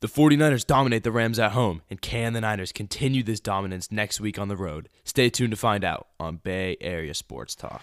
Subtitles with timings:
[0.00, 4.20] The 49ers dominate the Rams at home, and can the Niners continue this dominance next
[4.20, 4.88] week on the road?
[5.02, 7.82] Stay tuned to find out on Bay Area Sports Talk.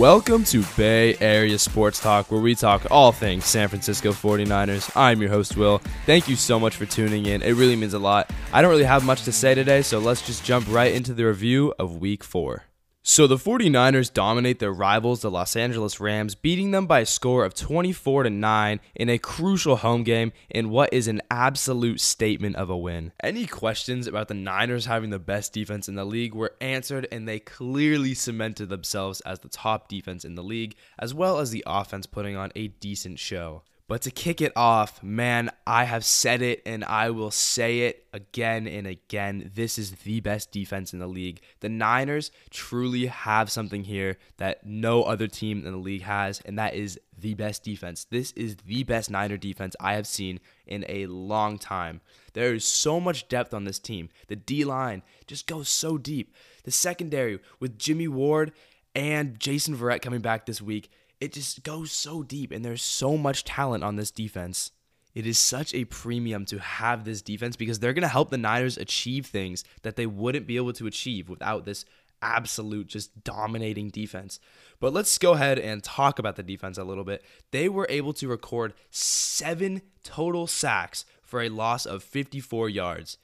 [0.00, 4.90] Welcome to Bay Area Sports Talk, where we talk all things San Francisco 49ers.
[4.96, 5.82] I'm your host, Will.
[6.06, 7.42] Thank you so much for tuning in.
[7.42, 8.30] It really means a lot.
[8.50, 11.26] I don't really have much to say today, so let's just jump right into the
[11.26, 12.64] review of week four.
[13.02, 17.46] So the 49ers dominate their rivals, the Los Angeles Rams, beating them by a score
[17.46, 22.56] of 24 to 9 in a crucial home game in what is an absolute statement
[22.56, 23.12] of a win.
[23.22, 27.26] Any questions about the Niners having the best defense in the league were answered and
[27.26, 31.64] they clearly cemented themselves as the top defense in the league, as well as the
[31.66, 33.62] offense putting on a decent show.
[33.90, 38.06] But to kick it off, man, I have said it and I will say it
[38.12, 39.50] again and again.
[39.52, 41.40] This is the best defense in the league.
[41.58, 46.56] The Niners truly have something here that no other team in the league has, and
[46.56, 48.04] that is the best defense.
[48.04, 52.00] This is the best Niner defense I have seen in a long time.
[52.32, 54.08] There is so much depth on this team.
[54.28, 56.32] The D line just goes so deep.
[56.62, 58.52] The secondary with Jimmy Ward
[58.94, 63.16] and Jason Verrett coming back this week it just goes so deep, and there's so
[63.16, 64.72] much talent on this defense.
[65.14, 68.38] It is such a premium to have this defense because they're going to help the
[68.38, 71.84] Niners achieve things that they wouldn't be able to achieve without this
[72.22, 74.38] absolute just dominating defense.
[74.78, 77.24] But let's go ahead and talk about the defense a little bit.
[77.50, 83.18] They were able to record seven total sacks for a loss of 54 yards.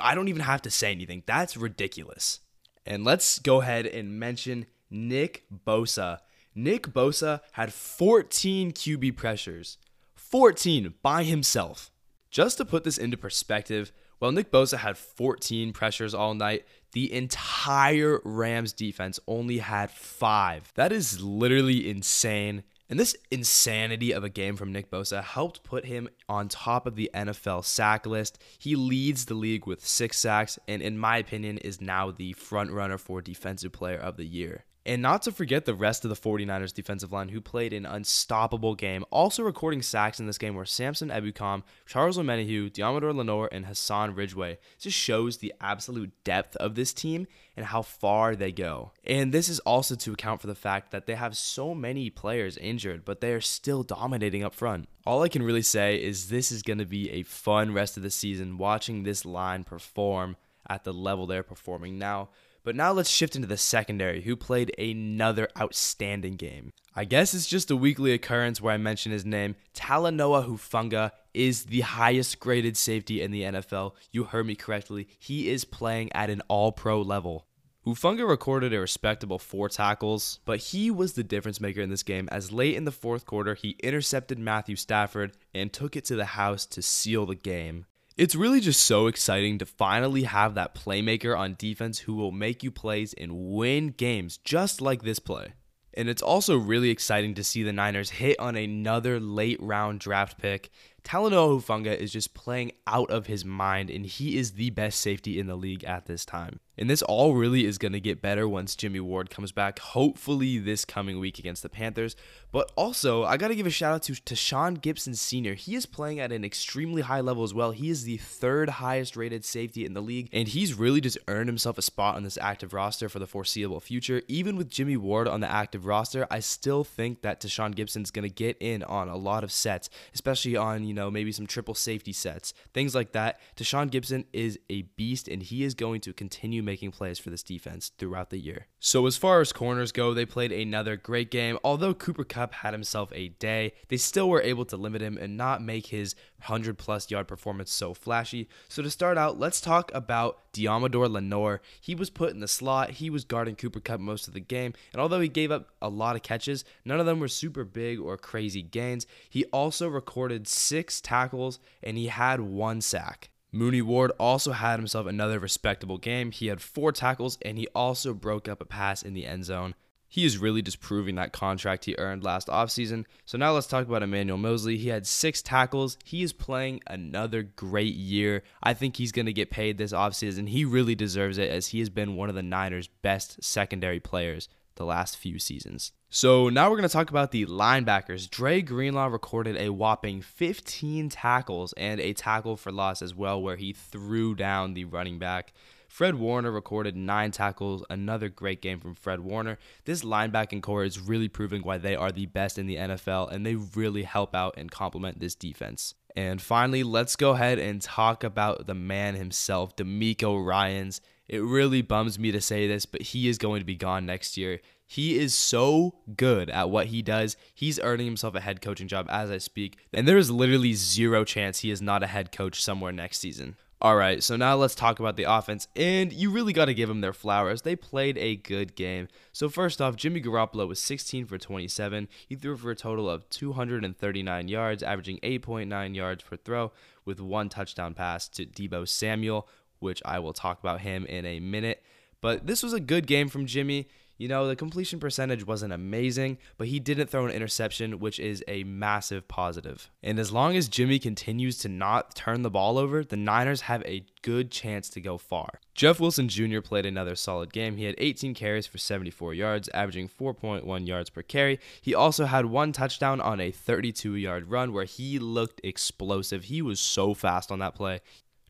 [0.00, 1.24] I don't even have to say anything.
[1.26, 2.40] That's ridiculous.
[2.86, 6.18] And let's go ahead and mention Nick Bosa.
[6.54, 9.78] Nick Bosa had 14 QB pressures.
[10.14, 11.90] 14 by himself.
[12.30, 17.12] Just to put this into perspective, while Nick Bosa had 14 pressures all night, the
[17.12, 20.72] entire Rams defense only had five.
[20.76, 22.62] That is literally insane.
[22.88, 26.94] And this insanity of a game from Nick Bosa helped put him on top of
[26.94, 28.38] the NFL sack list.
[28.58, 32.70] He leads the league with six sacks, and in my opinion, is now the front
[32.70, 34.64] runner for Defensive Player of the Year.
[34.86, 38.74] And not to forget the rest of the 49ers defensive line who played an unstoppable
[38.74, 39.04] game.
[39.10, 44.14] Also recording sacks in this game were Samson Ebukam, Charles Omenihu, Deommodore Lenoir, and Hassan
[44.14, 44.58] Ridgeway.
[44.78, 48.92] Just shows the absolute depth of this team and how far they go.
[49.04, 52.58] And this is also to account for the fact that they have so many players
[52.58, 54.88] injured, but they are still dominating up front.
[55.06, 58.02] All I can really say is this is going to be a fun rest of
[58.02, 60.36] the season watching this line perform
[60.68, 62.28] at the level they're performing now.
[62.64, 66.72] But now let's shift into the secondary, who played another outstanding game.
[66.96, 69.56] I guess it's just a weekly occurrence where I mention his name.
[69.74, 73.92] Talanoa Hufanga is the highest graded safety in the NFL.
[74.12, 75.08] You heard me correctly.
[75.18, 77.46] He is playing at an all pro level.
[77.86, 82.30] Hufanga recorded a respectable four tackles, but he was the difference maker in this game
[82.32, 86.24] as late in the fourth quarter he intercepted Matthew Stafford and took it to the
[86.24, 87.84] house to seal the game.
[88.16, 92.62] It's really just so exciting to finally have that playmaker on defense who will make
[92.62, 95.54] you plays and win games just like this play.
[95.94, 100.38] And it's also really exciting to see the Niners hit on another late round draft
[100.38, 100.70] pick
[101.04, 105.38] Talanoa Hufanga is just playing out of his mind, and he is the best safety
[105.38, 106.60] in the league at this time.
[106.76, 110.58] And this all really is going to get better once Jimmy Ward comes back, hopefully
[110.58, 112.16] this coming week against the Panthers.
[112.50, 115.54] But also, I got to give a shout out to, to Sean Gipson Sr.
[115.54, 117.72] He is playing at an extremely high level as well.
[117.72, 121.48] He is the third highest rated safety in the league, and he's really just earned
[121.48, 124.22] himself a spot on this active roster for the foreseeable future.
[124.28, 128.28] Even with Jimmy Ward on the active roster, I still think that Tashaun Gipson's going
[128.28, 131.74] to get in on a lot of sets, especially on, you know, maybe some triple
[131.74, 133.40] safety sets, things like that.
[133.56, 137.42] Tashaun Gipson is a beast, and he is going to continue making plays for this
[137.42, 138.66] defense throughout the year.
[138.78, 141.58] So, as far as corners go, they played another great game.
[141.64, 145.36] Although Cooper Kupp had himself a day, they still were able to limit him and
[145.36, 148.48] not make his 100 plus yard performance so flashy.
[148.68, 151.60] So, to start out, let's talk about Deommodore Lenoir.
[151.80, 154.74] He was put in the slot, he was guarding Cooper Kupp most of the game,
[154.92, 157.98] and although he gave up a lot of catches, none of them were super big
[158.00, 159.06] or crazy gains.
[159.28, 163.30] He also recorded six tackles and he had one sack.
[163.54, 166.32] Mooney Ward also had himself another respectable game.
[166.32, 169.76] He had four tackles and he also broke up a pass in the end zone.
[170.08, 173.04] He is really just proving that contract he earned last offseason.
[173.24, 174.76] So now let's talk about Emmanuel Moseley.
[174.76, 175.98] He had six tackles.
[176.04, 178.42] He is playing another great year.
[178.62, 180.48] I think he's going to get paid this offseason.
[180.48, 184.48] He really deserves it as he has been one of the Niners' best secondary players
[184.76, 185.92] the last few seasons.
[186.10, 188.30] So now we're going to talk about the linebackers.
[188.30, 193.56] Dre Greenlaw recorded a whopping 15 tackles and a tackle for loss as well, where
[193.56, 195.52] he threw down the running back.
[195.88, 199.58] Fred Warner recorded nine tackles, another great game from Fred Warner.
[199.84, 203.46] This linebacking corps is really proving why they are the best in the NFL, and
[203.46, 205.94] they really help out and complement this defense.
[206.16, 211.00] And finally, let's go ahead and talk about the man himself, DeMeco Ryans.
[211.28, 214.36] It really bums me to say this, but he is going to be gone next
[214.36, 214.60] year.
[214.86, 217.36] He is so good at what he does.
[217.54, 221.24] He's earning himself a head coaching job as I speak, and there is literally zero
[221.24, 223.56] chance he is not a head coach somewhere next season.
[223.80, 226.88] All right, so now let's talk about the offense, and you really got to give
[226.88, 227.62] them their flowers.
[227.62, 229.08] They played a good game.
[229.32, 232.08] So first off, Jimmy Garoppolo was 16 for 27.
[232.26, 236.72] He threw for a total of 239 yards, averaging 8.9 yards per throw,
[237.04, 239.46] with one touchdown pass to Deebo Samuel,
[239.84, 241.84] which I will talk about him in a minute.
[242.20, 243.86] But this was a good game from Jimmy.
[244.16, 248.44] You know, the completion percentage wasn't amazing, but he didn't throw an interception, which is
[248.46, 249.90] a massive positive.
[250.04, 253.82] And as long as Jimmy continues to not turn the ball over, the Niners have
[253.82, 255.58] a good chance to go far.
[255.74, 256.60] Jeff Wilson Jr.
[256.60, 257.76] played another solid game.
[257.76, 261.58] He had 18 carries for 74 yards, averaging 4.1 yards per carry.
[261.82, 266.44] He also had one touchdown on a 32 yard run where he looked explosive.
[266.44, 268.00] He was so fast on that play.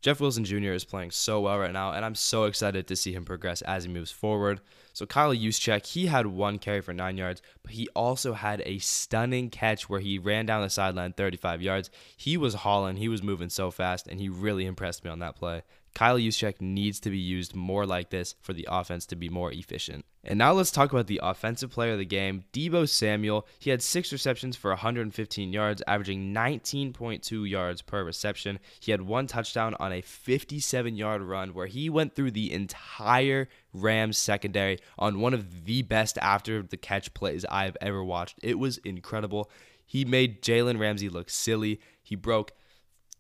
[0.04, 0.72] Jeff Wilson Jr.
[0.72, 3.84] is playing so well right now, and I'm so excited to see him progress as
[3.84, 4.60] he moves forward.
[4.92, 8.80] So Kyle Juszczyk, he had one carry for nine yards, but he also had a
[8.80, 11.88] stunning catch where he ran down the sideline 35 yards.
[12.18, 15.36] He was hauling, he was moving so fast, and he really impressed me on that
[15.36, 15.62] play.
[15.94, 19.52] Kyle Juszczyk needs to be used more like this for the offense to be more
[19.52, 20.04] efficient.
[20.24, 23.46] And now let's talk about the offensive player of the game, Deebo Samuel.
[23.58, 28.58] He had six receptions for 115 yards, averaging 19.2 yards per reception.
[28.80, 33.48] He had one touchdown on a 57 yard run where he went through the entire
[33.72, 38.38] Rams secondary on one of the best after the catch plays I've ever watched.
[38.42, 39.50] It was incredible.
[39.86, 41.80] He made Jalen Ramsey look silly.
[42.02, 42.52] He broke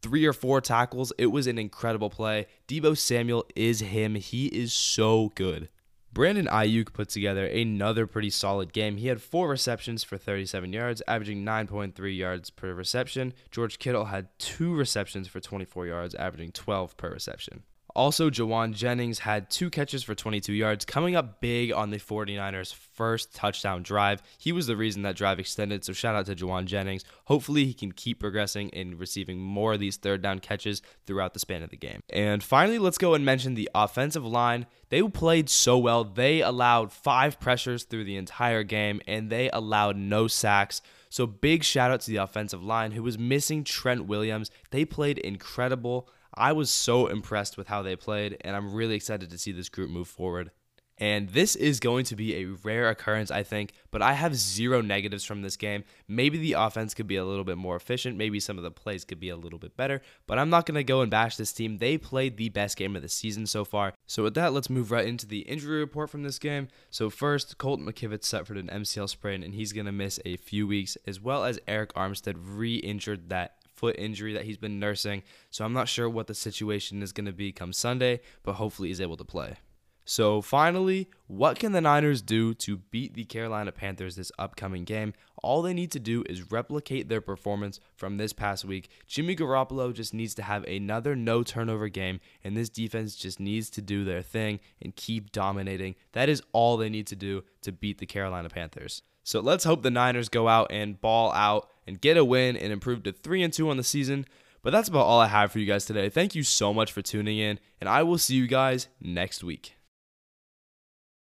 [0.04, 1.14] three or four tackles.
[1.16, 2.46] It was an incredible play.
[2.68, 4.16] Deebo Samuel is him.
[4.16, 5.70] He is so good.
[6.12, 8.98] Brandon Aiyuk put together another pretty solid game.
[8.98, 13.32] He had four receptions for 37 yards, averaging 9.3 yards per reception.
[13.50, 17.62] George Kittle had two receptions for 24 yards, averaging 12 per reception.
[17.94, 22.74] Also, Jauan Jennings had two catches for 22 yards, coming up big on the 49ers'
[22.74, 24.20] first touchdown drive.
[24.36, 27.04] He was the reason that drive extended, so shout out to Jauan Jennings.
[27.26, 31.40] Hopefully, he can keep progressing and receiving more of these third down catches throughout the
[31.40, 32.00] span of the game.
[32.10, 34.66] And finally, let's go and mention the offensive line.
[34.88, 36.02] They played so well.
[36.02, 40.82] They allowed five pressures through the entire game, and they allowed no sacks.
[41.14, 44.50] So, big shout out to the offensive line who was missing Trent Williams.
[44.72, 46.08] They played incredible.
[46.34, 49.68] I was so impressed with how they played, and I'm really excited to see this
[49.68, 50.50] group move forward.
[50.98, 54.80] And this is going to be a rare occurrence, I think, but I have zero
[54.80, 55.82] negatives from this game.
[56.06, 58.16] Maybe the offense could be a little bit more efficient.
[58.16, 60.76] Maybe some of the plays could be a little bit better, but I'm not going
[60.76, 61.78] to go and bash this team.
[61.78, 63.92] They played the best game of the season so far.
[64.06, 66.68] So, with that, let's move right into the injury report from this game.
[66.90, 70.66] So, first, Colton McKivitz suffered an MCL sprain, and he's going to miss a few
[70.66, 75.22] weeks, as well as Arik Armstead re injured that foot injury that he's been nursing.
[75.50, 78.88] So I'm not sure what the situation is going to be come Sunday, but hopefully
[78.88, 79.56] he's able to play.
[80.04, 85.14] So finally, what can the Niners do to beat the Carolina Panthers this upcoming game?
[85.42, 88.90] All they need to do is replicate their performance from this past week.
[89.06, 93.70] Jimmy Garoppolo just needs to have another no turnover game, and this defense just needs
[93.70, 95.94] to do their thing and keep dominating.
[96.12, 99.02] That is all they need to do to beat the Carolina Panthers.
[99.22, 102.72] So let's hope the Niners go out and ball out and get a win and
[102.72, 104.26] improve to 3 and 2 on the season.
[104.62, 106.10] But that's about all I have for you guys today.
[106.10, 109.73] Thank you so much for tuning in, and I will see you guys next week.